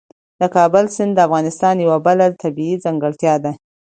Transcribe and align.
د 0.39 0.41
کابل 0.55 0.85
سیند 0.95 1.13
د 1.15 1.19
افغانستان 1.27 1.75
یوه 1.85 1.97
بله 2.07 2.25
طبیعي 2.41 2.75
ځانګړتیا 2.83 3.33
ده. 3.43 3.51